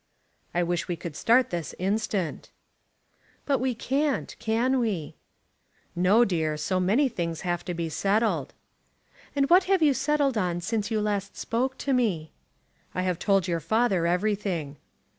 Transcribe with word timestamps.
"I 0.55 0.63
wish 0.63 0.87
we 0.87 0.95
could 0.95 1.15
start 1.15 1.51
this 1.51 1.75
instant." 1.77 2.49
"But 3.45 3.59
we 3.59 3.75
can't, 3.75 4.35
can 4.39 4.79
we?" 4.79 5.13
"No, 5.95 6.25
dear. 6.25 6.57
So 6.57 6.79
many 6.79 7.07
things 7.07 7.41
have 7.41 7.63
to 7.65 7.75
be 7.75 7.87
settled." 7.87 8.55
"And 9.35 9.47
what 9.47 9.65
have 9.65 9.83
you 9.83 9.93
settled 9.93 10.39
on 10.39 10.59
since 10.59 10.89
you 10.89 11.01
last 11.01 11.37
spoke 11.37 11.77
to 11.77 11.93
me?" 11.93 12.31
"I 12.95 13.03
have 13.03 13.19
told 13.19 13.47
your 13.47 13.59
father 13.59 14.07
everything." 14.07 14.77